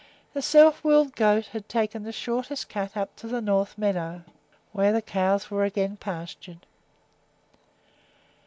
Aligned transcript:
The 0.33 0.41
self 0.41 0.83
willed 0.83 1.15
goat 1.15 1.45
had 1.49 1.69
taken 1.69 2.01
the 2.01 2.11
shortest 2.11 2.67
cut 2.69 2.97
up 2.97 3.15
to 3.17 3.27
the 3.27 3.39
north 3.39 3.77
meadow, 3.77 4.23
where 4.71 4.91
the 4.91 4.99
cows 4.99 5.51
were 5.51 5.63
again 5.63 5.95
pastured. 5.95 6.65